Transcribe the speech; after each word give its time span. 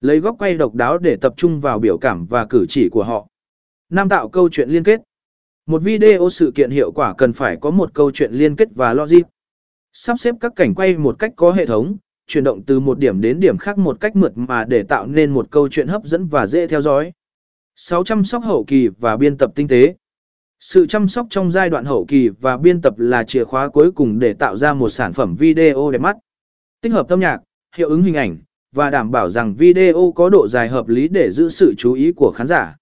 Lấy 0.00 0.20
góc 0.20 0.36
quay 0.38 0.54
độc 0.54 0.74
đáo 0.74 0.98
để 0.98 1.16
tập 1.16 1.34
trung 1.36 1.60
vào 1.60 1.78
biểu 1.78 1.98
cảm 1.98 2.26
và 2.26 2.46
cử 2.50 2.66
chỉ 2.68 2.88
của 2.92 3.02
họ. 3.02 3.26
Nam 3.90 4.08
tạo 4.08 4.28
câu 4.28 4.48
chuyện 4.48 4.70
liên 4.70 4.84
kết. 4.84 5.00
Một 5.66 5.82
video 5.82 6.28
sự 6.30 6.52
kiện 6.54 6.70
hiệu 6.70 6.92
quả 6.92 7.14
cần 7.18 7.32
phải 7.32 7.56
có 7.60 7.70
một 7.70 7.94
câu 7.94 8.10
chuyện 8.10 8.32
liên 8.32 8.56
kết 8.56 8.68
và 8.74 8.94
logic. 8.94 9.22
Sắp 9.92 10.20
xếp 10.20 10.34
các 10.40 10.52
cảnh 10.56 10.74
quay 10.74 10.96
một 10.96 11.18
cách 11.18 11.32
có 11.36 11.52
hệ 11.52 11.66
thống, 11.66 11.96
chuyển 12.26 12.44
động 12.44 12.62
từ 12.62 12.80
một 12.80 12.98
điểm 12.98 13.20
đến 13.20 13.40
điểm 13.40 13.58
khác 13.58 13.78
một 13.78 14.00
cách 14.00 14.16
mượt 14.16 14.32
mà 14.34 14.64
để 14.64 14.82
tạo 14.82 15.06
nên 15.06 15.30
một 15.30 15.50
câu 15.50 15.68
chuyện 15.68 15.88
hấp 15.88 16.04
dẫn 16.04 16.26
và 16.26 16.46
dễ 16.46 16.66
theo 16.66 16.80
dõi. 16.80 17.12
6. 17.76 18.04
Chăm 18.04 18.24
sóc 18.24 18.44
hậu 18.44 18.64
kỳ 18.64 18.88
và 18.88 19.16
biên 19.16 19.36
tập 19.36 19.50
tinh 19.54 19.68
tế. 19.68 19.94
Sự 20.60 20.86
chăm 20.86 21.08
sóc 21.08 21.26
trong 21.30 21.50
giai 21.50 21.70
đoạn 21.70 21.84
hậu 21.84 22.04
kỳ 22.08 22.28
và 22.28 22.56
biên 22.56 22.80
tập 22.80 22.98
là 22.98 23.24
chìa 23.24 23.44
khóa 23.44 23.68
cuối 23.68 23.92
cùng 23.92 24.18
để 24.18 24.34
tạo 24.34 24.56
ra 24.56 24.74
một 24.74 24.88
sản 24.88 25.12
phẩm 25.12 25.36
video 25.36 25.90
đẹp 25.90 25.98
mắt. 25.98 26.16
Tích 26.80 26.92
hợp 26.92 27.08
âm 27.08 27.20
nhạc, 27.20 27.38
hiệu 27.76 27.88
ứng 27.88 28.02
hình 28.02 28.14
ảnh, 28.14 28.38
và 28.76 28.90
đảm 28.90 29.10
bảo 29.10 29.28
rằng 29.28 29.54
video 29.54 30.12
có 30.16 30.28
độ 30.28 30.48
dài 30.48 30.68
hợp 30.68 30.88
lý 30.88 31.08
để 31.08 31.30
giữ 31.30 31.48
sự 31.48 31.74
chú 31.78 31.92
ý 31.92 32.12
của 32.12 32.32
khán 32.36 32.46
giả. 32.46 32.76